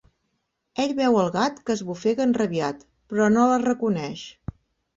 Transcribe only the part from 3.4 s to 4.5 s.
la reconeix.